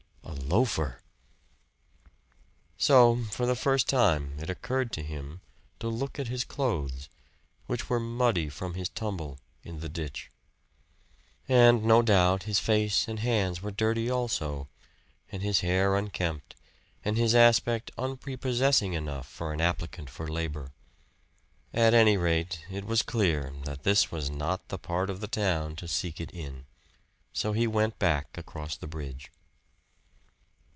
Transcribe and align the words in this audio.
A 0.23 0.51
loafer! 0.53 1.01
So 2.77 3.23
for 3.31 3.45
the 3.45 3.55
first 3.55 3.87
time 3.87 4.35
it 4.37 4.49
occurred 4.49 4.91
to 4.93 5.01
him 5.03 5.39
to 5.79 5.87
look 5.87 6.19
at 6.19 6.27
his 6.27 6.43
clothes, 6.43 7.07
which 7.67 7.89
were 7.89 8.01
muddy 8.01 8.49
from 8.49 8.73
his 8.73 8.89
tumble 8.89 9.39
in 9.63 9.79
the 9.79 9.87
ditch. 9.87 10.29
And 11.47 11.85
no 11.85 12.01
doubt 12.01 12.43
his 12.43 12.59
face 12.59 13.07
and 13.07 13.19
hands 13.19 13.61
were 13.61 13.71
dirty 13.71 14.09
also, 14.09 14.67
and 15.31 15.41
his 15.41 15.61
hair 15.61 15.95
unkempt, 15.95 16.57
and 17.05 17.15
his 17.17 17.33
aspect 17.33 17.89
unprepossessing 17.97 18.91
enough 18.91 19.27
for 19.29 19.53
an 19.53 19.61
applicant 19.61 20.09
for 20.09 20.27
labor. 20.27 20.73
At 21.73 21.93
any 21.93 22.17
rate 22.17 22.65
it 22.69 22.83
was 22.83 23.03
clear 23.03 23.53
that 23.63 23.83
this 23.83 24.11
was 24.11 24.29
not 24.29 24.67
the 24.67 24.77
part 24.77 25.09
of 25.09 25.21
the 25.21 25.29
town 25.29 25.77
to 25.77 25.87
seek 25.87 26.19
it 26.19 26.31
in; 26.31 26.65
so 27.31 27.53
he 27.53 27.67
went 27.67 27.97
back 27.99 28.37
across 28.37 28.75
the 28.75 28.87
bridge. 28.87 29.31